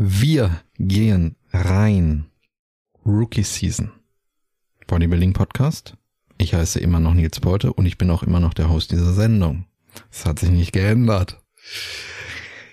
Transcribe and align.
Wir 0.00 0.62
gehen 0.78 1.34
rein. 1.52 2.30
Rookie 3.04 3.42
Season. 3.42 3.90
Bodybuilding 4.86 5.32
Podcast. 5.32 5.96
Ich 6.38 6.54
heiße 6.54 6.78
immer 6.78 7.00
noch 7.00 7.14
Nils 7.14 7.40
Beute 7.40 7.72
und 7.72 7.84
ich 7.84 7.98
bin 7.98 8.08
auch 8.12 8.22
immer 8.22 8.38
noch 8.38 8.54
der 8.54 8.70
Host 8.70 8.92
dieser 8.92 9.12
Sendung. 9.12 9.66
Das 10.12 10.24
hat 10.24 10.38
sich 10.38 10.50
nicht 10.50 10.70
geändert. 10.70 11.42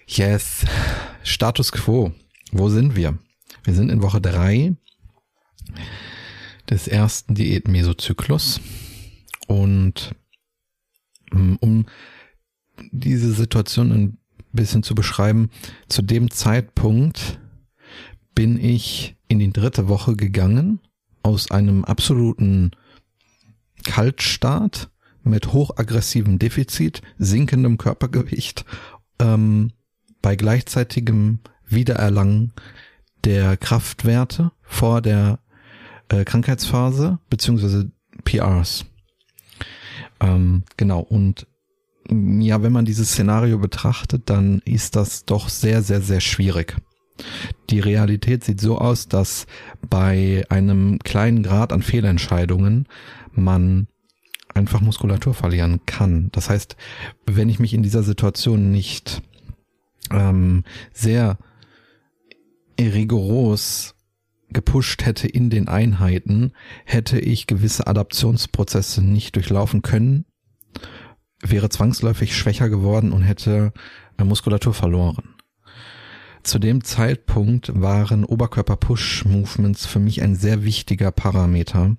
Yes. 0.06 0.68
Status 1.24 1.72
quo. 1.72 2.14
Wo 2.52 2.70
sind 2.70 2.96
wir? 2.96 3.18
Wir 3.64 3.73
sind 3.73 3.89
in 3.89 4.04
Woche 4.04 4.21
drei 4.21 4.76
des 6.70 6.88
ersten 6.88 7.34
Diät-Mesozyklus 7.34 8.62
und 9.48 10.14
mm, 11.32 11.55
um 11.60 11.88
diese 12.92 13.32
Situation 13.32 13.92
ein 13.92 14.18
bisschen 14.56 14.84
zu 14.84 14.96
beschreiben, 14.96 15.50
zu 15.88 16.02
dem 16.02 16.32
Zeitpunkt 16.32 17.40
bin 18.34 18.59
ich 18.59 19.16
in 19.27 19.40
die 19.40 19.52
dritte 19.52 19.88
Woche 19.88 20.16
gegangen 20.16 20.80
aus 21.23 21.50
einem 21.52 21.86
absoluten 21.86 22.72
Kaltstart 23.84 24.90
mit 25.23 25.54
hochaggressivem 25.54 26.38
Defizit, 26.38 27.02
sinkendem 27.18 27.77
Körpergewicht, 27.77 28.66
ähm, 29.20 29.72
bei 30.22 30.36
gleichzeitigem 30.36 31.40
Wiedererlangen 31.68 32.54
der 33.24 33.58
Kraftwerte 33.58 34.52
vor 34.62 35.02
der 35.02 35.40
äh, 36.10 36.24
Krankheitsphase 36.24 37.20
beziehungsweise 37.30 37.91
PRs. 38.24 38.85
Ähm, 40.20 40.63
genau 40.77 40.99
und 40.99 41.48
ja, 42.09 42.62
wenn 42.62 42.72
man 42.72 42.86
dieses 42.86 43.09
Szenario 43.12 43.58
betrachtet, 43.58 44.30
dann 44.30 44.62
ist 44.66 44.96
das 44.96 45.26
doch 45.26 45.50
sehr, 45.50 45.82
sehr, 45.82 46.02
sehr 46.02 46.22
schwierig. 46.22 46.76
Die 47.70 47.80
Realität 47.80 48.44
sieht 48.44 48.59
so 48.59 48.77
aus, 48.77 49.08
dass 49.08 49.48
bei 49.90 50.44
einem 50.49 50.99
kleinen 50.99 51.44
Grad 51.44 51.71
an 51.71 51.82
Fehlentscheidungen 51.82 52.88
man 53.32 53.88
einfach 54.54 54.82
Muskulatur 54.82 55.34
verlieren 55.34 55.82
kann. 55.85 56.29
Das 56.32 56.49
heißt, 56.49 56.76
wenn 57.26 57.49
ich 57.49 57.60
mich 57.60 57.74
in 57.74 57.84
dieser 57.84 58.04
Situation 58.04 58.72
nicht 58.72 59.22
ähm, 60.12 60.63
sehr 60.94 61.38
rigoros 62.79 63.96
gepusht 64.50 65.06
hätte 65.06 65.28
in 65.28 65.50
den 65.50 65.68
Einheiten, 65.68 66.51
hätte 66.85 67.19
ich 67.19 67.47
gewisse 67.47 67.88
Adaptionsprozesse 67.88 69.01
nicht 69.01 69.35
durchlaufen 69.35 69.81
können 69.81 70.25
wäre 71.51 71.69
zwangsläufig 71.69 72.35
schwächer 72.35 72.69
geworden 72.69 73.12
und 73.12 73.22
hätte 73.22 73.74
äh, 74.18 74.24
Muskulatur 74.24 74.74
verloren. 74.74 75.35
Zu 76.44 76.59
dem 76.59 76.84
Zeitpunkt 76.84 77.72
waren 77.74 78.24
Oberkörper-Push-Movements 78.24 79.88
für 79.88 80.00
mich 80.00 80.22
ein 80.22 80.35
sehr 80.35 80.63
wichtiger 80.63 81.12
Parameter, 81.12 81.97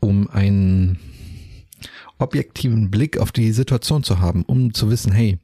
um 0.00 0.28
einen 0.28 0.98
objektiven 2.18 2.90
Blick 2.90 3.18
auf 3.18 3.32
die 3.32 3.52
Situation 3.52 4.02
zu 4.02 4.20
haben, 4.20 4.42
um 4.42 4.74
zu 4.74 4.90
wissen, 4.90 5.12
hey, 5.12 5.38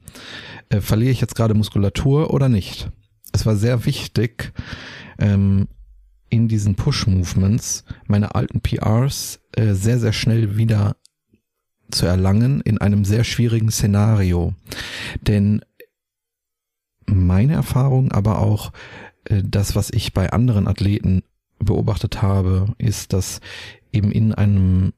äh, 0.69 0.81
verliere 0.81 1.11
ich 1.11 1.21
jetzt 1.21 1.35
gerade 1.35 1.53
Muskulatur 1.53 2.33
oder 2.33 2.49
nicht? 2.49 2.91
Es 3.31 3.45
war 3.45 3.55
sehr 3.55 3.85
wichtig, 3.85 4.53
ähm, 5.17 5.67
in 6.29 6.47
diesen 6.47 6.75
Push-Movements 6.75 7.83
meine 8.07 8.35
alten 8.35 8.61
PRs 8.61 9.39
äh, 9.53 9.73
sehr, 9.73 9.99
sehr 9.99 10.13
schnell 10.13 10.57
wieder 10.57 10.97
zu 11.91 12.05
erlangen 12.05 12.61
in 12.61 12.79
einem 12.79 13.05
sehr 13.05 13.23
schwierigen 13.23 13.71
Szenario. 13.71 14.53
Denn 15.21 15.61
meine 17.05 17.53
Erfahrung, 17.53 18.11
aber 18.11 18.39
auch 18.39 18.71
äh, 19.25 19.43
das, 19.43 19.75
was 19.75 19.89
ich 19.91 20.13
bei 20.13 20.31
anderen 20.31 20.67
Athleten 20.67 21.23
beobachtet 21.59 22.21
habe, 22.21 22.73
ist, 22.77 23.13
dass 23.13 23.39
eben 23.91 24.11
in 24.11 24.33
einem 24.33 24.93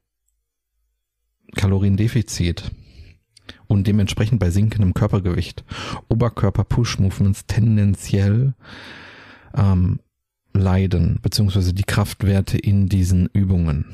Kaloriendefizit 1.54 2.70
und 3.66 3.86
dementsprechend 3.86 4.40
bei 4.40 4.50
sinkendem 4.50 4.94
Körpergewicht 4.94 5.64
Oberkörper-Push-Movements 6.08 7.46
tendenziell 7.46 8.54
ähm, 9.54 10.00
leiden, 10.52 11.20
beziehungsweise 11.22 11.72
die 11.72 11.84
Kraftwerte 11.84 12.58
in 12.58 12.88
diesen 12.88 13.26
Übungen. 13.32 13.86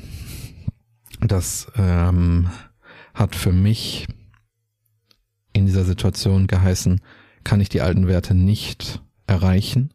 Das 1.21 1.71
ähm, 1.77 2.49
hat 3.14 3.34
für 3.34 3.52
mich 3.52 4.06
in 5.52 5.66
dieser 5.66 5.84
Situation 5.84 6.47
geheißen, 6.47 7.00
kann 7.44 7.60
ich 7.60 7.69
die 7.69 7.80
alten 7.80 8.08
Werte 8.08 8.34
nicht 8.34 9.02
erreichen, 9.26 9.94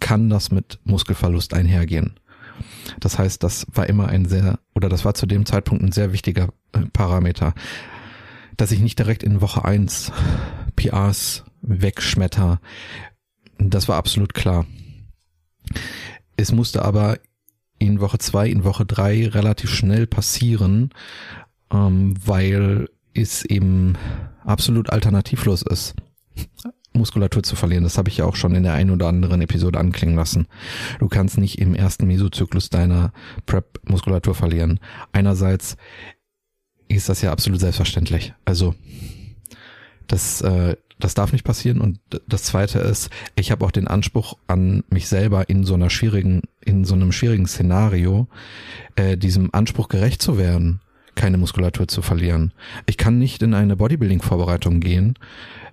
kann 0.00 0.28
das 0.28 0.50
mit 0.50 0.78
Muskelverlust 0.84 1.54
einhergehen. 1.54 2.20
Das 3.00 3.18
heißt, 3.18 3.42
das 3.42 3.66
war 3.72 3.88
immer 3.88 4.08
ein 4.08 4.26
sehr, 4.26 4.58
oder 4.74 4.88
das 4.88 5.04
war 5.04 5.14
zu 5.14 5.26
dem 5.26 5.46
Zeitpunkt 5.46 5.82
ein 5.82 5.92
sehr 5.92 6.12
wichtiger 6.12 6.48
äh, 6.72 6.80
Parameter, 6.92 7.54
dass 8.56 8.72
ich 8.72 8.80
nicht 8.80 8.98
direkt 8.98 9.22
in 9.22 9.40
Woche 9.40 9.64
eins 9.64 10.12
PRs 10.76 11.44
wegschmetter. 11.62 12.60
Das 13.58 13.88
war 13.88 13.96
absolut 13.96 14.34
klar. 14.34 14.66
Es 16.36 16.52
musste 16.52 16.84
aber 16.84 17.18
in 17.78 18.00
Woche 18.00 18.18
zwei, 18.18 18.48
in 18.48 18.64
Woche 18.64 18.86
drei 18.86 19.28
relativ 19.28 19.74
schnell 19.74 20.06
passieren, 20.06 20.90
ähm, 21.72 22.14
weil 22.24 22.88
es 23.14 23.44
eben 23.44 23.94
absolut 24.44 24.90
alternativlos 24.90 25.62
ist, 25.62 25.94
Muskulatur 26.92 27.42
zu 27.42 27.56
verlieren. 27.56 27.84
Das 27.84 27.98
habe 27.98 28.08
ich 28.08 28.18
ja 28.18 28.24
auch 28.24 28.36
schon 28.36 28.54
in 28.54 28.62
der 28.62 28.74
einen 28.74 28.90
oder 28.90 29.08
anderen 29.08 29.42
Episode 29.42 29.78
anklingen 29.78 30.16
lassen. 30.16 30.46
Du 30.98 31.08
kannst 31.08 31.38
nicht 31.38 31.58
im 31.58 31.74
ersten 31.74 32.06
Mesozyklus 32.06 32.70
deiner 32.70 33.12
Prep 33.44 33.80
Muskulatur 33.88 34.34
verlieren. 34.34 34.80
Einerseits 35.12 35.76
ist 36.88 37.08
das 37.08 37.22
ja 37.22 37.32
absolut 37.32 37.60
selbstverständlich. 37.60 38.34
Also 38.44 38.74
das, 40.06 40.40
äh, 40.42 40.76
das 40.98 41.14
darf 41.14 41.32
nicht 41.32 41.44
passieren. 41.44 41.80
Und 41.80 41.98
das 42.26 42.44
Zweite 42.44 42.78
ist, 42.78 43.10
ich 43.34 43.50
habe 43.50 43.64
auch 43.64 43.70
den 43.70 43.88
Anspruch 43.88 44.34
an 44.46 44.84
mich 44.88 45.08
selber 45.08 45.48
in 45.48 45.64
so 45.64 45.74
einer 45.74 45.90
schwierigen, 45.90 46.42
in 46.64 46.84
so 46.84 46.94
einem 46.94 47.12
schwierigen 47.12 47.46
Szenario, 47.46 48.28
äh, 48.94 49.16
diesem 49.16 49.52
Anspruch 49.52 49.88
gerecht 49.88 50.22
zu 50.22 50.38
werden 50.38 50.80
keine 51.16 51.38
Muskulatur 51.38 51.88
zu 51.88 52.02
verlieren. 52.02 52.52
Ich 52.86 52.96
kann 52.96 53.18
nicht 53.18 53.42
in 53.42 53.54
eine 53.54 53.76
Bodybuilding-Vorbereitung 53.76 54.80
gehen 54.80 55.18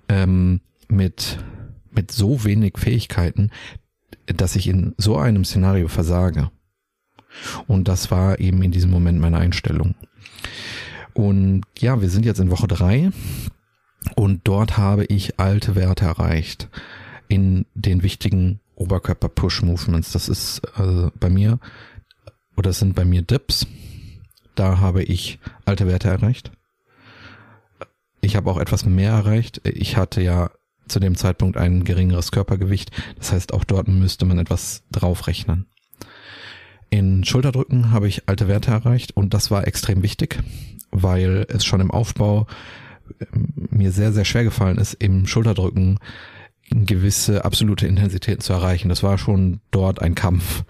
ähm, 0.09 0.61
mit, 0.87 1.37
mit 1.91 2.11
so 2.11 2.43
wenig 2.43 2.77
Fähigkeiten, 2.77 3.51
dass 4.25 4.55
ich 4.55 4.67
in 4.67 4.95
so 4.97 5.17
einem 5.17 5.45
Szenario 5.45 5.87
versage. 5.87 6.49
Und 7.67 7.87
das 7.87 8.09
war 8.09 8.39
eben 8.39 8.63
in 8.63 8.71
diesem 8.71 8.91
Moment 8.91 9.19
meine 9.19 9.37
Einstellung. 9.37 9.95
Und 11.13 11.63
ja, 11.77 12.01
wir 12.01 12.09
sind 12.09 12.25
jetzt 12.25 12.39
in 12.39 12.51
Woche 12.51 12.67
drei 12.67 13.11
und 14.15 14.41
dort 14.45 14.77
habe 14.77 15.05
ich 15.05 15.39
alte 15.39 15.75
Werte 15.75 16.05
erreicht 16.05 16.69
in 17.27 17.65
den 17.73 18.03
wichtigen 18.03 18.59
Oberkörper-Push-Movements. 18.75 20.11
Das 20.11 20.29
ist 20.29 20.61
äh, 20.77 21.09
bei 21.19 21.29
mir, 21.29 21.59
oder 22.55 22.69
das 22.69 22.79
sind 22.79 22.95
bei 22.95 23.05
mir 23.05 23.21
Dips, 23.21 23.67
da 24.55 24.79
habe 24.79 25.03
ich 25.03 25.39
alte 25.65 25.87
Werte 25.87 26.09
erreicht. 26.09 26.51
Ich 28.21 28.35
habe 28.35 28.49
auch 28.49 28.57
etwas 28.57 28.85
mehr 28.85 29.11
erreicht. 29.11 29.61
Ich 29.67 29.97
hatte 29.97 30.21
ja 30.21 30.51
zu 30.87 30.99
dem 30.99 31.15
Zeitpunkt 31.15 31.57
ein 31.57 31.83
geringeres 31.83 32.31
Körpergewicht. 32.31 32.91
Das 33.17 33.31
heißt, 33.31 33.53
auch 33.53 33.63
dort 33.63 33.87
müsste 33.87 34.25
man 34.25 34.39
etwas 34.39 34.83
draufrechnen. 34.91 35.67
In 36.89 37.23
Schulterdrücken 37.23 37.91
habe 37.91 38.07
ich 38.07 38.29
alte 38.29 38.47
Werte 38.47 38.71
erreicht 38.71 39.17
und 39.17 39.33
das 39.33 39.49
war 39.49 39.67
extrem 39.67 40.03
wichtig, 40.03 40.39
weil 40.91 41.45
es 41.49 41.65
schon 41.65 41.81
im 41.81 41.89
Aufbau 41.89 42.45
ähm, 43.33 43.51
mir 43.71 43.91
sehr, 43.91 44.13
sehr 44.13 44.25
schwer 44.25 44.43
gefallen 44.43 44.77
ist, 44.77 44.93
im 44.93 45.25
Schulterdrücken 45.25 45.99
gewisse 46.69 47.45
absolute 47.45 47.87
Intensitäten 47.87 48.41
zu 48.41 48.53
erreichen. 48.53 48.89
Das 48.89 49.03
war 49.03 49.17
schon 49.17 49.59
dort 49.71 50.01
ein 50.01 50.15
Kampf. 50.15 50.63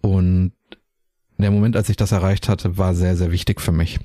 Und 0.00 0.52
der 1.42 1.50
Moment, 1.50 1.76
als 1.76 1.88
ich 1.88 1.96
das 1.96 2.12
erreicht 2.12 2.48
hatte, 2.48 2.78
war 2.78 2.94
sehr, 2.94 3.16
sehr 3.16 3.32
wichtig 3.32 3.60
für 3.60 3.72
mich. 3.72 3.98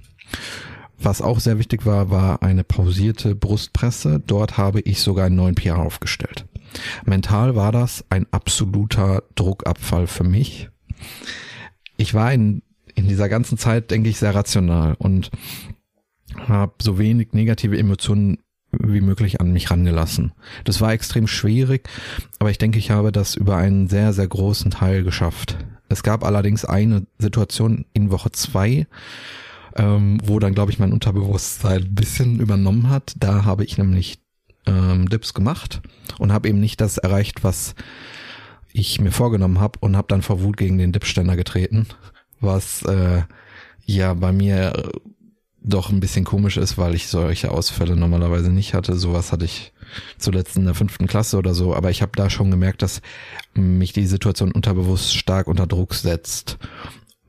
Was 1.03 1.21
auch 1.21 1.39
sehr 1.39 1.57
wichtig 1.57 1.85
war, 1.85 2.11
war 2.11 2.43
eine 2.43 2.63
pausierte 2.63 3.35
Brustpresse. 3.35 4.21
Dort 4.25 4.57
habe 4.57 4.81
ich 4.81 5.01
sogar 5.01 5.25
einen 5.25 5.35
neuen 5.35 5.55
PR 5.55 5.79
aufgestellt. 5.79 6.45
Mental 7.05 7.55
war 7.55 7.71
das 7.71 8.05
ein 8.09 8.27
absoluter 8.31 9.23
Druckabfall 9.35 10.07
für 10.07 10.23
mich. 10.23 10.69
Ich 11.97 12.13
war 12.13 12.31
in, 12.31 12.61
in 12.93 13.07
dieser 13.07 13.29
ganzen 13.29 13.57
Zeit, 13.57 13.89
denke 13.91 14.09
ich, 14.09 14.19
sehr 14.19 14.35
rational 14.35 14.95
und 14.99 15.31
habe 16.37 16.73
so 16.81 16.97
wenig 16.99 17.33
negative 17.33 17.77
Emotionen 17.77 18.37
wie 18.71 19.01
möglich 19.01 19.41
an 19.41 19.51
mich 19.51 19.69
rangelassen. 19.69 20.31
Das 20.63 20.81
war 20.81 20.93
extrem 20.93 21.27
schwierig, 21.27 21.89
aber 22.39 22.51
ich 22.51 22.57
denke, 22.57 22.79
ich 22.79 22.91
habe 22.91 23.11
das 23.11 23.35
über 23.35 23.57
einen 23.57 23.87
sehr, 23.89 24.13
sehr 24.13 24.27
großen 24.27 24.71
Teil 24.71 25.03
geschafft. 25.03 25.57
Es 25.91 26.03
gab 26.03 26.23
allerdings 26.23 26.65
eine 26.65 27.05
Situation 27.17 27.85
in 27.93 28.11
Woche 28.11 28.31
zwei, 28.31 28.87
ähm, 29.75 30.19
wo 30.23 30.39
dann, 30.39 30.53
glaube 30.53 30.71
ich, 30.71 30.79
mein 30.79 30.93
Unterbewusstsein 30.93 31.83
ein 31.83 31.95
bisschen 31.95 32.39
übernommen 32.39 32.89
hat. 32.89 33.13
Da 33.19 33.45
habe 33.45 33.63
ich 33.63 33.77
nämlich 33.77 34.19
ähm, 34.65 35.09
Dips 35.09 35.33
gemacht 35.33 35.81
und 36.17 36.31
habe 36.31 36.49
eben 36.49 36.59
nicht 36.59 36.81
das 36.81 36.97
erreicht, 36.97 37.43
was 37.43 37.75
ich 38.73 39.01
mir 39.01 39.11
vorgenommen 39.11 39.59
habe 39.59 39.79
und 39.81 39.97
habe 39.97 40.07
dann 40.07 40.21
vor 40.21 40.41
Wut 40.41 40.57
gegen 40.57 40.77
den 40.77 40.91
Dipständer 40.93 41.35
getreten, 41.35 41.87
was 42.39 42.83
äh, 42.83 43.23
ja 43.85 44.13
bei 44.13 44.31
mir 44.31 44.91
doch 45.63 45.89
ein 45.89 45.99
bisschen 45.99 46.25
komisch 46.25 46.57
ist, 46.57 46.77
weil 46.77 46.95
ich 46.95 47.07
solche 47.07 47.51
Ausfälle 47.51 47.95
normalerweise 47.95 48.51
nicht 48.51 48.73
hatte. 48.73 48.95
Sowas 48.95 49.31
hatte 49.31 49.45
ich 49.45 49.73
zuletzt 50.17 50.55
in 50.55 50.65
der 50.65 50.73
fünften 50.73 51.07
Klasse 51.07 51.37
oder 51.37 51.53
so, 51.53 51.75
aber 51.75 51.89
ich 51.89 52.01
habe 52.01 52.11
da 52.15 52.29
schon 52.29 52.51
gemerkt, 52.51 52.81
dass 52.81 53.01
mich 53.53 53.93
die 53.93 54.07
Situation 54.07 54.51
unterbewusst 54.51 55.15
stark 55.15 55.47
unter 55.47 55.67
Druck 55.67 55.93
setzt. 55.93 56.57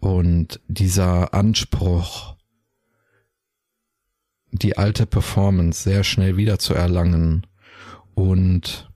Und 0.00 0.60
dieser 0.66 1.32
Anspruch, 1.32 2.36
die 4.50 4.76
alte 4.76 5.06
Performance 5.06 5.82
sehr 5.82 6.04
schnell 6.04 6.36
wieder 6.36 6.58
zu 6.58 6.74
erlangen 6.74 7.46
und 8.14 8.90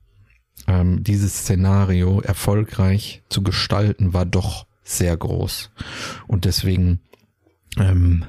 ähm, 0.67 1.03
dieses 1.03 1.39
Szenario 1.39 2.19
erfolgreich 2.19 3.23
zu 3.29 3.41
gestalten, 3.41 4.13
war 4.13 4.25
doch 4.25 4.67
sehr 4.83 5.15
groß. 5.15 5.71
Und 6.27 6.45
deswegen 6.45 6.99
ähm, 7.77 8.25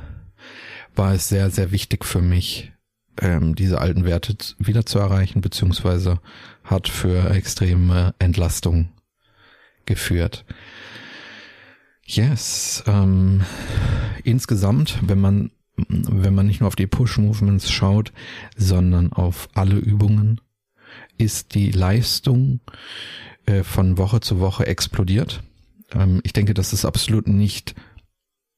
war 0.94 1.14
es 1.14 1.28
sehr, 1.28 1.50
sehr 1.50 1.70
wichtig 1.70 2.04
für 2.04 2.22
mich, 2.22 2.72
ähm, 3.20 3.54
diese 3.54 3.80
alten 3.80 4.04
Werte 4.04 4.36
wieder 4.58 4.86
zu 4.86 4.98
erreichen, 4.98 5.40
beziehungsweise 5.40 6.20
hat 6.64 6.88
für 6.88 7.30
extreme 7.30 8.14
Entlastung 8.18 8.90
geführt. 9.86 10.44
Yes, 12.04 12.82
ähm, 12.86 13.42
insgesamt, 14.24 14.98
wenn 15.02 15.20
man 15.20 15.50
wenn 15.88 16.34
man 16.34 16.46
nicht 16.46 16.60
nur 16.60 16.66
auf 16.66 16.76
die 16.76 16.86
Push-Movements 16.86 17.70
schaut, 17.70 18.12
sondern 18.56 19.12
auf 19.12 19.48
alle 19.54 19.76
Übungen, 19.76 20.40
ist 21.16 21.54
die 21.54 21.70
Leistung 21.70 22.60
äh, 23.46 23.62
von 23.62 23.98
Woche 23.98 24.20
zu 24.20 24.40
Woche 24.40 24.66
explodiert. 24.66 25.42
Ähm, 25.92 26.20
ich 26.24 26.32
denke, 26.32 26.54
das 26.54 26.72
ist 26.72 26.84
absolut 26.84 27.28
nicht 27.28 27.74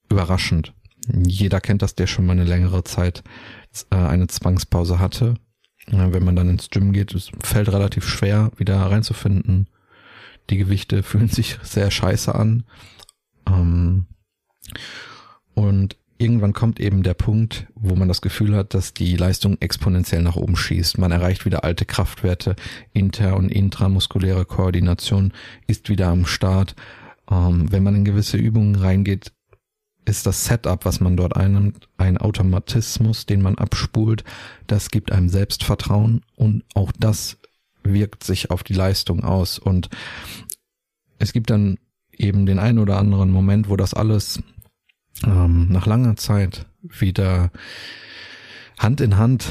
überraschend. 0.08 0.72
Jeder 1.08 1.61
kennt 1.61 1.82
das, 1.82 1.94
der 1.94 2.06
schon 2.06 2.26
mal 2.26 2.32
eine 2.32 2.44
längere 2.44 2.85
Zeit 2.85 3.23
äh, 3.91 3.97
eine 3.97 4.26
Zwangspause 4.26 4.99
hatte. 4.99 5.35
Wenn 5.87 6.25
man 6.25 6.37
dann 6.37 6.50
ins 6.50 6.70
Gym 6.70 6.93
geht, 6.93 7.14
es 7.14 7.31
fällt 7.43 7.73
relativ 7.73 8.06
schwer, 8.06 8.52
wieder 8.56 8.76
reinzufinden. 8.76 9.69
Die 10.50 10.58
Gewichte 10.58 11.02
fühlen 11.02 11.29
sich 11.29 11.58
sehr 11.62 11.91
scheiße 11.91 12.35
an. 12.35 12.64
Ähm, 13.47 14.06
und 15.55 15.97
irgendwann 16.19 16.52
kommt 16.52 16.81
eben 16.81 17.03
der 17.03 17.14
Punkt, 17.14 17.67
wo 17.75 17.96
man 17.96 18.08
das 18.08 18.20
Gefühl 18.20 18.55
hat, 18.55 18.75
dass 18.75 18.93
die 18.93 19.17
Leistung 19.17 19.56
exponentiell 19.61 20.23
nach 20.23 20.37
oben 20.37 20.55
schießt. 20.55 20.99
Man 20.99 21.12
erreicht 21.12 21.46
wieder 21.46 21.64
alte 21.64 21.87
Kraftwerte, 21.87 22.56
inter- 22.93 23.37
und 23.37 23.50
intramuskuläre 23.50 24.44
Koordination 24.44 25.32
ist 25.67 25.88
wieder 25.88 26.08
am 26.08 26.26
Start. 26.26 26.76
Ähm, 27.31 27.73
wenn 27.73 27.82
man 27.82 27.96
in 27.96 28.05
gewisse 28.05 28.37
Übungen 28.37 28.75
reingeht, 28.75 29.32
ist 30.10 30.26
das 30.26 30.44
Setup, 30.44 30.84
was 30.84 31.00
man 31.00 31.16
dort 31.16 31.36
einnimmt, 31.36 31.88
ein 31.96 32.18
Automatismus, 32.18 33.26
den 33.26 33.40
man 33.40 33.56
abspult. 33.56 34.24
Das 34.66 34.90
gibt 34.90 35.12
einem 35.12 35.28
Selbstvertrauen 35.28 36.22
und 36.34 36.64
auch 36.74 36.90
das 36.98 37.38
wirkt 37.84 38.24
sich 38.24 38.50
auf 38.50 38.64
die 38.64 38.74
Leistung 38.74 39.22
aus. 39.22 39.58
Und 39.58 39.88
es 41.18 41.32
gibt 41.32 41.48
dann 41.48 41.78
eben 42.12 42.44
den 42.44 42.58
einen 42.58 42.80
oder 42.80 42.98
anderen 42.98 43.30
Moment, 43.30 43.68
wo 43.68 43.76
das 43.76 43.94
alles 43.94 44.42
ähm, 45.24 45.68
nach 45.70 45.86
langer 45.86 46.16
Zeit 46.16 46.66
wieder 46.82 47.52
Hand 48.78 49.00
in 49.00 49.16
Hand 49.16 49.46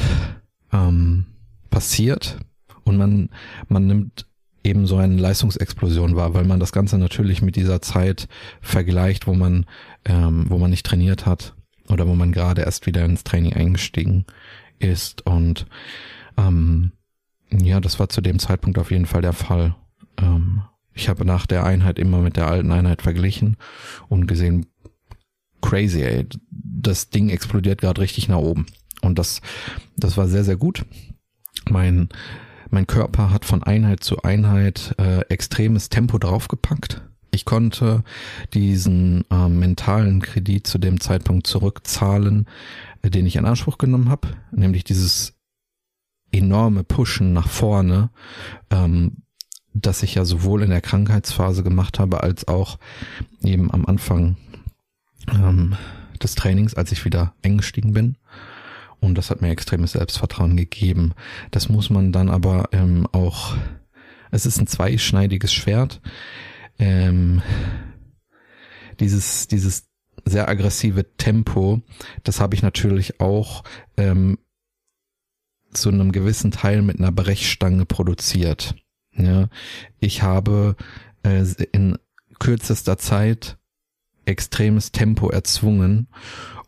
ähm, 0.74 1.26
passiert 1.70 2.38
und 2.84 2.98
man, 2.98 3.30
man 3.70 3.88
nimmt 3.88 4.28
eben 4.70 4.88
so 4.88 4.98
eine 4.98 5.16
Leistungsexplosion 5.16 6.16
wahr, 6.16 6.34
weil 6.34 6.46
man 6.46 6.60
das 6.60 6.72
Ganze 6.72 6.98
natürlich 6.98 7.42
mit 7.42 7.56
dieser 7.56 7.82
Zeit 7.82 8.28
vergleicht, 8.62 9.28
wo 9.28 9.34
man 9.34 9.66
ähm, 10.06 10.46
wo 10.50 10.58
man 10.58 10.70
nicht 10.70 10.86
trainiert 10.86 11.26
hat 11.26 11.56
oder 11.90 12.08
wo 12.08 12.16
man 12.16 12.32
gerade 12.32 12.62
erst 12.62 12.86
wieder 12.86 13.04
ins 13.04 13.24
Training 13.24 13.54
eingestiegen 13.54 14.26
ist. 14.80 15.26
Und 15.26 15.66
ähm, 16.38 16.92
ja, 17.52 17.80
das 17.80 18.00
war 18.00 18.10
zu 18.10 18.22
dem 18.22 18.40
Zeitpunkt 18.40 18.78
auf 18.78 18.92
jeden 18.92 19.06
Fall 19.06 19.22
der 19.22 19.34
Fall. 19.34 19.76
Ähm, 20.18 20.62
ich 20.94 21.10
habe 21.10 21.26
nach 21.26 21.46
der 21.46 21.66
Einheit 21.66 21.98
immer 22.00 22.20
mit 22.20 22.38
der 22.38 22.48
alten 22.48 22.72
Einheit 22.72 23.02
verglichen 23.02 23.58
und 24.08 24.28
gesehen, 24.28 24.68
crazy, 25.62 26.02
ey, 26.02 26.28
das 26.52 27.10
Ding 27.10 27.30
explodiert 27.30 27.82
gerade 27.82 28.02
richtig 28.02 28.28
nach 28.28 28.38
oben. 28.38 28.66
Und 29.02 29.20
das, 29.20 29.42
das 29.98 30.18
war 30.18 30.28
sehr, 30.28 30.44
sehr 30.44 30.58
gut. 30.58 30.86
Mein, 31.70 32.10
mein 32.70 32.88
Körper 32.88 33.32
hat 33.32 33.46
von 33.46 33.64
Einheit 33.64 34.04
zu 34.04 34.22
Einheit 34.24 34.96
äh, 34.98 35.22
extremes 35.30 35.90
Tempo 35.90 36.18
draufgepackt. 36.18 37.02
Ich 37.32 37.46
konnte 37.46 38.04
diesen 38.54 39.24
äh, 39.30 39.48
mentalen 39.48 40.22
Kredit 40.22 40.66
zu 40.66 40.78
dem 40.78 41.00
Zeitpunkt 41.00 41.48
zurückzahlen, 41.48 42.48
äh, 43.02 43.10
den 43.10 43.26
ich 43.26 43.36
in 43.36 43.46
Anspruch 43.46 43.78
genommen 43.78 44.10
habe, 44.10 44.30
nämlich 44.52 44.84
dieses 44.84 45.34
enorme 46.32 46.84
Pushen 46.84 47.34
nach 47.34 47.48
vorne, 47.48 48.10
ähm, 48.70 49.24
das 49.74 50.04
ich 50.04 50.16
ja 50.16 50.26
sowohl 50.26 50.64
in 50.64 50.70
der 50.70 50.82
Krankheitsphase 50.82 51.64
gemacht 51.64 52.00
habe, 52.00 52.24
als 52.24 52.48
auch 52.48 52.80
eben 53.44 53.72
am 53.72 53.86
Anfang 53.86 54.38
ähm, 55.32 55.76
des 56.22 56.36
Trainings, 56.36 56.74
als 56.74 56.92
ich 56.92 57.06
wieder 57.06 57.34
eingestiegen 57.44 57.94
bin. 57.94 58.18
Und 59.02 59.18
das 59.18 59.30
hat 59.30 59.42
mir 59.42 59.50
extremes 59.50 59.94
Selbstvertrauen 59.94 60.58
gegeben. 60.58 61.14
Das 61.52 61.70
muss 61.70 61.90
man 61.90 62.12
dann 62.12 62.30
aber 62.30 62.70
ähm, 62.72 63.08
auch, 63.12 63.56
es 64.32 64.46
ist 64.46 64.60
ein 64.60 64.68
zweischneidiges 64.68 65.54
Schwert 65.54 66.02
ähm, 66.80 67.42
dieses, 69.00 69.48
dieses 69.48 69.90
sehr 70.26 70.48
aggressive 70.50 71.16
Tempo, 71.18 71.82
das 72.24 72.40
habe 72.40 72.56
ich 72.56 72.62
natürlich 72.62 73.20
auch 73.20 73.64
ähm, 73.98 74.38
zu 75.72 75.90
einem 75.90 76.12
gewissen 76.12 76.52
Teil 76.52 76.82
mit 76.82 76.98
einer 76.98 77.12
Brechstange 77.12 77.86
produziert. 77.86 78.76
Ja, 79.14 79.50
ich 80.00 80.24
habe 80.24 80.76
äh, 81.24 81.44
in 81.72 81.98
kürzester 82.40 82.98
Zeit 82.98 83.58
extremes 84.26 84.92
Tempo 84.92 85.30
erzwungen 85.30 86.08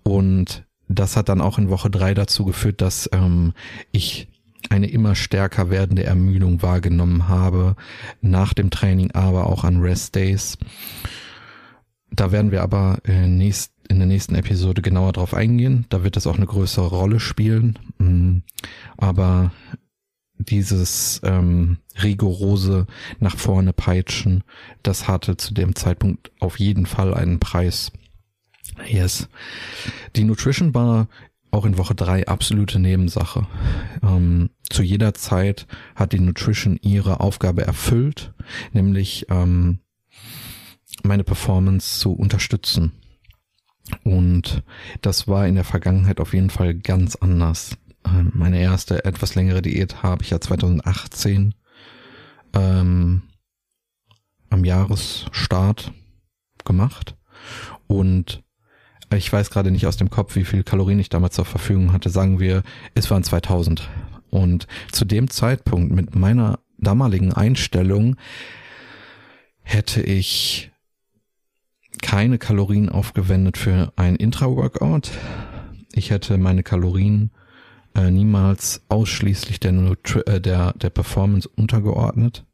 und 0.04 0.66
das 0.95 1.17
hat 1.17 1.29
dann 1.29 1.41
auch 1.41 1.57
in 1.57 1.69
Woche 1.69 1.89
drei 1.89 2.13
dazu 2.13 2.45
geführt, 2.45 2.81
dass 2.81 3.09
ähm, 3.13 3.53
ich 3.91 4.27
eine 4.69 4.88
immer 4.88 5.15
stärker 5.15 5.69
werdende 5.69 6.03
Ermüdung 6.03 6.61
wahrgenommen 6.61 7.27
habe, 7.27 7.75
nach 8.21 8.53
dem 8.53 8.69
Training, 8.69 9.11
aber 9.11 9.47
auch 9.47 9.63
an 9.63 9.81
Rest 9.81 10.15
Days. 10.15 10.57
Da 12.12 12.31
werden 12.31 12.51
wir 12.51 12.62
aber 12.62 13.00
in 13.05 13.39
der 13.39 14.07
nächsten 14.07 14.36
Episode 14.36 14.81
genauer 14.81 15.13
drauf 15.13 15.33
eingehen. 15.33 15.86
Da 15.89 16.03
wird 16.03 16.15
das 16.15 16.27
auch 16.27 16.36
eine 16.36 16.45
größere 16.45 16.88
Rolle 16.88 17.19
spielen. 17.19 17.79
Mm, 17.98 18.39
aber 18.98 19.51
dieses 20.38 21.21
ähm, 21.24 21.77
rigorose 22.01 22.88
nach 23.19 23.38
vorne 23.38 23.74
peitschen, 23.74 24.43
das 24.83 25.07
hatte 25.07 25.38
zu 25.38 25.53
dem 25.53 25.75
Zeitpunkt 25.75 26.31
auf 26.39 26.60
jeden 26.60 26.86
Fall 26.86 27.13
einen 27.13 27.39
Preis. 27.39 27.91
Yes. 28.88 29.28
Die 30.16 30.24
Nutrition 30.24 30.72
Bar 30.72 31.08
auch 31.51 31.66
in 31.66 31.78
Woche 31.78 31.96
drei 31.96 32.28
absolute 32.28 32.80
Nebensache. 32.80 33.46
Ähm, 34.01 34.50
zu 34.70 34.84
jeder 34.84 35.13
Zeit 35.13 35.68
hat 35.96 36.13
die 36.13 36.20
Nutrition 36.20 36.80
ihre 36.82 37.20
Aufgabe 37.20 37.63
erfüllt, 37.63 38.34
nämlich 38.72 39.25
ähm, 39.30 39.80
meine 41.04 41.24
Performance 41.24 42.00
zu 42.00 42.13
unterstützen. 42.13 42.94
Und 44.04 44.63
das 45.01 45.28
war 45.28 45.46
in 45.46 45.56
der 45.56 45.66
Vergangenheit 45.66 46.20
auf 46.22 46.34
jeden 46.34 46.50
Fall 46.50 46.74
ganz 46.74 47.18
anders. 47.18 47.78
Ähm, 48.06 48.32
meine 48.34 48.60
erste 48.60 49.04
etwas 49.04 49.36
längere 49.36 49.62
Diät 49.62 50.04
habe 50.04 50.24
ich 50.24 50.30
ja 50.30 50.40
2018 50.40 51.54
ähm, 52.54 53.24
am 54.50 54.66
Jahresstart 54.66 55.92
gemacht 56.63 57.18
und 57.88 58.44
ich 59.18 59.32
weiß 59.32 59.50
gerade 59.50 59.72
nicht 59.72 59.88
aus 59.88 59.98
dem 59.98 60.10
Kopf, 60.10 60.36
wie 60.36 60.46
viel 60.46 60.63
Kalorien 60.63 61.00
ich 61.00 61.10
damals 61.10 61.36
zur 61.36 61.46
Verfügung 61.46 61.94
hatte. 61.94 62.10
Sagen 62.10 62.39
wir, 62.39 62.63
es 62.94 63.10
waren 63.12 63.24
2000. 63.24 63.89
Und 64.30 64.68
zu 64.91 65.06
dem 65.06 65.30
Zeitpunkt 65.30 65.91
mit 65.91 66.15
meiner 66.15 66.60
damaligen 66.77 67.34
Einstellung 67.34 68.15
hätte 69.62 70.01
ich 70.01 70.72
keine 72.01 72.38
Kalorien 72.38 72.89
aufgewendet 72.89 73.58
für 73.58 73.91
ein 73.96 74.15
Intra-Workout. 74.15 75.12
Ich 75.94 76.10
hätte 76.10 76.38
meine 76.38 76.63
Kalorien 76.63 77.32
äh, 77.96 78.10
niemals 78.10 78.82
ausschließlich 78.88 79.60
der, 79.60 79.74
Nutri 79.74 80.22
äh, 80.22 80.39
der, 80.39 80.74
der 80.74 80.89
Performance 80.89 81.50
untergeordnet. 81.50 82.46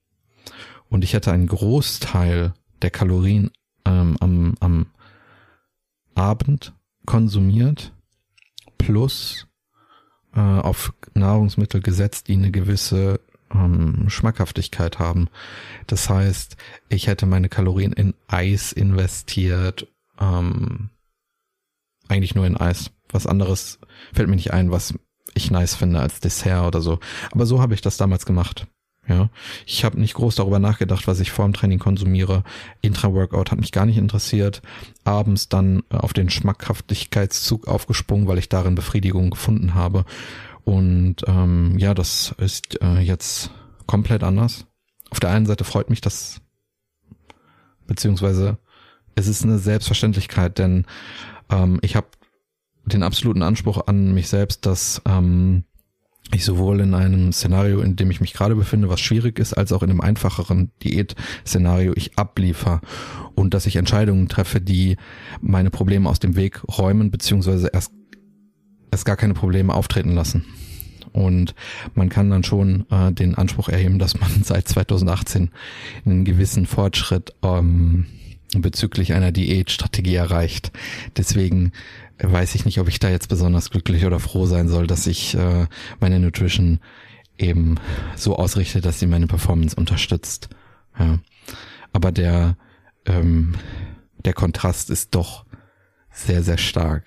Und 0.89 1.03
ich 1.03 1.13
hätte 1.13 1.31
einen 1.31 1.47
Großteil 1.47 2.53
der 2.81 2.89
Kalorien 2.89 3.51
ähm, 3.85 4.17
am, 4.19 4.55
am 4.59 4.87
Abend 6.17 6.73
konsumiert 7.05 7.93
plus 8.77 9.47
äh, 10.33 10.39
auf 10.39 10.93
Nahrungsmittel 11.13 11.81
gesetzt, 11.81 12.27
die 12.27 12.33
eine 12.33 12.51
gewisse 12.51 13.19
ähm, 13.53 14.09
Schmackhaftigkeit 14.09 14.99
haben. 14.99 15.29
Das 15.85 16.09
heißt, 16.09 16.57
ich 16.89 17.07
hätte 17.07 17.25
meine 17.25 17.49
Kalorien 17.49 17.93
in 17.93 18.13
Eis 18.27 18.71
investiert, 18.71 19.87
ähm, 20.19 20.89
eigentlich 22.07 22.35
nur 22.35 22.45
in 22.45 22.57
Eis. 22.57 22.91
Was 23.09 23.27
anderes 23.27 23.79
fällt 24.13 24.27
mir 24.27 24.35
nicht 24.35 24.51
ein, 24.51 24.71
was 24.71 24.93
ich 25.33 25.51
nice 25.51 25.75
finde 25.75 25.99
als 25.99 26.19
Dessert 26.19 26.65
oder 26.65 26.81
so. 26.81 26.99
Aber 27.31 27.45
so 27.45 27.61
habe 27.61 27.73
ich 27.73 27.81
das 27.81 27.97
damals 27.97 28.25
gemacht. 28.25 28.67
Ja, 29.07 29.29
ich 29.65 29.85
habe 29.85 29.99
nicht 29.99 30.15
groß 30.15 30.35
darüber 30.35 30.59
nachgedacht, 30.59 31.07
was 31.07 31.21
ich 31.21 31.31
vor 31.31 31.45
dem 31.45 31.53
Training 31.53 31.79
konsumiere. 31.79 32.43
Intra-Workout 32.81 33.51
hat 33.51 33.59
mich 33.59 33.71
gar 33.71 33.85
nicht 33.85 33.97
interessiert. 33.97 34.61
Abends 35.05 35.47
dann 35.47 35.83
auf 35.89 36.11
den 36.11 36.29
Schmackhaftigkeitszug 36.29 37.67
aufgesprungen, 37.67 38.27
weil 38.27 38.37
ich 38.37 38.49
darin 38.49 38.75
Befriedigung 38.75 39.29
gefunden 39.29 39.75
habe. 39.75 40.03
Und 40.65 41.17
ähm, 41.25 41.77
ja, 41.77 41.93
das 41.93 42.35
ist 42.37 42.81
äh, 42.81 42.99
jetzt 42.99 43.51
komplett 43.85 44.23
anders. 44.23 44.65
Auf 45.09 45.21
der 45.21 45.29
einen 45.29 45.45
Seite 45.45 45.63
freut 45.63 45.89
mich 45.89 46.01
das, 46.01 46.41
beziehungsweise 47.87 48.57
es 49.15 49.27
ist 49.27 49.43
eine 49.43 49.57
Selbstverständlichkeit, 49.57 50.59
denn 50.59 50.85
ähm, 51.49 51.79
ich 51.81 51.95
habe 51.95 52.07
den 52.83 53.03
absoluten 53.03 53.41
Anspruch 53.41 53.87
an 53.87 54.13
mich 54.13 54.27
selbst, 54.27 54.65
dass 54.65 55.01
ähm, 55.05 55.63
ich 56.33 56.43
sowohl 56.43 56.81
in 56.81 56.93
einem 56.93 57.31
Szenario, 57.31 57.81
in 57.81 57.95
dem 57.95 58.11
ich 58.11 58.21
mich 58.21 58.33
gerade 58.33 58.55
befinde, 58.55 58.89
was 58.89 58.99
schwierig 58.99 59.39
ist, 59.39 59.53
als 59.53 59.71
auch 59.71 59.83
in 59.83 59.89
einem 59.89 60.01
einfacheren 60.01 60.71
Diät-Szenario 60.83 61.93
ich 61.95 62.17
abliefer 62.17 62.81
und 63.35 63.53
dass 63.53 63.65
ich 63.65 63.77
Entscheidungen 63.77 64.27
treffe, 64.27 64.59
die 64.59 64.97
meine 65.41 65.69
Probleme 65.69 66.09
aus 66.09 66.19
dem 66.19 66.35
Weg 66.35 66.61
räumen, 66.77 67.11
beziehungsweise 67.11 67.69
erst, 67.71 67.91
erst 68.91 69.05
gar 69.05 69.15
keine 69.15 69.33
Probleme 69.33 69.73
auftreten 69.73 70.11
lassen. 70.11 70.45
Und 71.13 71.55
man 71.95 72.09
kann 72.09 72.29
dann 72.29 72.43
schon 72.43 72.85
äh, 72.91 73.11
den 73.11 73.35
Anspruch 73.35 73.69
erheben, 73.69 73.97
dass 73.97 74.19
man 74.19 74.29
seit 74.43 74.67
2018 74.67 75.49
einen 76.05 76.25
gewissen 76.25 76.65
Fortschritt 76.65 77.33
ähm, 77.41 78.05
bezüglich 78.55 79.13
einer 79.13 79.31
Diätstrategie 79.31 80.15
erreicht. 80.15 80.71
Deswegen 81.15 81.71
weiß 82.19 82.55
ich 82.55 82.65
nicht, 82.65 82.79
ob 82.79 82.87
ich 82.87 82.99
da 82.99 83.09
jetzt 83.09 83.29
besonders 83.29 83.69
glücklich 83.69 84.05
oder 84.05 84.19
froh 84.19 84.45
sein 84.45 84.67
soll, 84.69 84.87
dass 84.87 85.07
ich 85.07 85.35
äh, 85.35 85.67
meine 85.99 86.19
Nutrition 86.19 86.79
eben 87.37 87.75
so 88.15 88.35
ausrichte, 88.35 88.81
dass 88.81 88.99
sie 88.99 89.07
meine 89.07 89.27
Performance 89.27 89.75
unterstützt. 89.75 90.49
Ja. 90.97 91.19
Aber 91.93 92.11
der, 92.11 92.57
ähm, 93.05 93.55
der 94.25 94.33
Kontrast 94.33 94.89
ist 94.89 95.13
doch 95.15 95.45
sehr, 96.11 96.43
sehr 96.43 96.57
stark. 96.57 97.03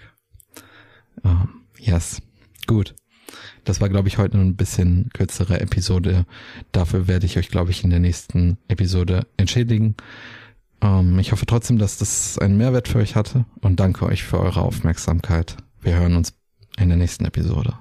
Uh, 1.25 1.47
yes. 1.79 2.23
Gut. 2.67 2.95
Das 3.65 3.81
war, 3.81 3.89
glaube 3.89 4.09
ich, 4.09 4.19
heute 4.19 4.39
ein 4.39 4.57
bisschen 4.57 5.11
kürzere 5.13 5.61
Episode. 5.61 6.25
Dafür 6.73 7.09
werde 7.09 7.27
ich 7.27 7.37
euch, 7.37 7.49
glaube 7.49 7.71
ich, 7.73 7.85
in 7.85 7.91
der 7.91 7.99
nächsten 7.99 8.59
Episode 8.69 9.27
entschädigen. 9.37 9.97
Ähm, 10.83 11.19
ich 11.19 11.33
hoffe 11.33 11.47
trotzdem, 11.47 11.79
dass 11.79 11.99
das 11.99 12.39
einen 12.39 12.57
Mehrwert 12.57 12.89
für 12.89 12.99
euch 12.99 13.17
hatte 13.17 13.45
und 13.61 13.81
danke 13.81 14.07
euch 14.07 14.25
für 14.25 14.41
eure 14.41 14.63
Aufmerksamkeit. 14.63 15.57
Wir 15.81 15.95
hören 15.95 16.17
uns 16.17 16.35
in 16.79 16.89
der 16.89 16.99
nächsten 16.99 17.25
Episode. 17.25 17.75